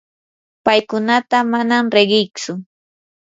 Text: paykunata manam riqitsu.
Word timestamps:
paykunata 0.65 1.37
manam 1.51 1.85
riqitsu. 1.95 2.53